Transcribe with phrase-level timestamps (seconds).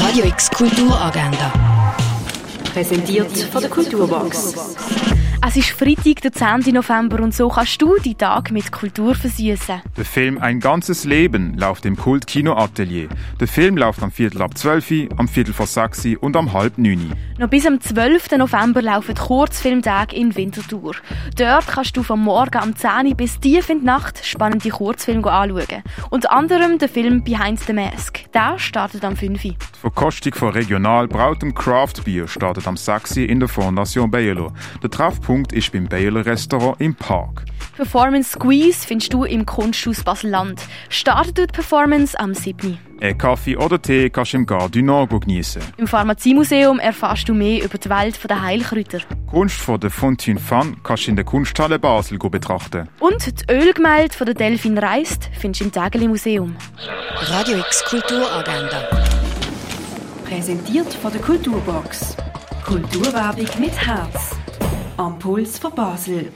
[0.00, 1.52] Radio X Kulturagenda.
[2.72, 4.54] Präsentiert von der Kulturbox.
[5.46, 6.74] Es ist Freitag, der 10.
[6.74, 9.80] November und so kannst du die Tag mit Kultur versüßen.
[9.96, 13.08] Der Film Ein ganzes Leben läuft im Kult Kino Atelier.
[13.40, 16.52] Der Film läuft am Viertel ab 12 Uhr, am Viertel vor 6 Uhr und am
[16.52, 17.16] halb 9 Uhr.
[17.38, 18.32] Noch bis am 12.
[18.32, 20.96] November laufen Kurzfilmtage in Winterthur.
[21.36, 25.30] Dort kannst du vom Morgen am 10 Uhr bis tief in die Nacht spannende Kurzfilme
[25.30, 25.82] anschauen.
[26.10, 28.30] Unter anderem der Film Behind the Mask.
[28.34, 29.54] Der startet am 5 Uhr.
[29.78, 34.50] Die Verkostung von Regional Brautem Craft Beer startet am 6 Uhr in der Fondation Bayerlo.
[34.82, 37.44] Der Treffpunkt ist beim Bayerler Restaurant im Park.
[37.76, 40.62] Performance Squeeze findest du im Kunsthaus Basel-Land.
[40.88, 42.70] Startet die Performance am 7.
[42.70, 42.78] Uhr.
[43.00, 45.62] Ein Kaffee oder Tee kannst du im Gare du Nord geniessen.
[45.76, 48.98] Im Pharmaziemuseum erfährst du mehr über die Welt der Heilkräuter.
[48.98, 52.88] Die Kunst von der Fontaine Fan kannst du in der Kunsthalle Basel betrachten.
[52.98, 56.56] Und die Ölgemälde von der Delphine Reist findest du im Tägeli Museum.
[57.30, 59.17] Radio X Kulturagenda.
[60.28, 62.14] Präsentiert von der Kulturbox.
[62.62, 64.36] Kulturwerbung mit Herz.
[64.98, 66.30] Am Puls von Basel.